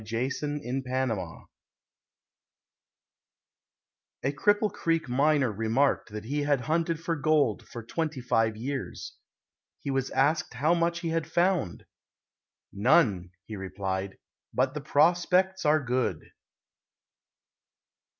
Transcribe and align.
A 0.01 0.03
HOPEFUL 0.03 0.61
BROTHER 0.81 1.45
A 4.23 4.31
Cripple 4.31 4.73
Creek 4.73 5.07
miner 5.07 5.51
remarked 5.51 6.09
that 6.09 6.23
he 6.25 6.41
had 6.41 6.61
hunted 6.61 6.99
for 6.99 7.15
gold 7.15 7.67
for 7.67 7.83
twenty 7.83 8.19
five 8.19 8.57
years. 8.57 9.15
He 9.79 9.91
was 9.91 10.09
asked 10.09 10.55
how 10.55 10.73
much 10.73 11.01
he 11.01 11.09
had 11.09 11.31
found. 11.31 11.85
"None," 12.73 13.29
he 13.45 13.55
replied, 13.55 14.17
"but 14.51 14.73
the 14.73 14.81
prospects 14.81 15.65
are 15.65 15.79
good." 15.83 16.31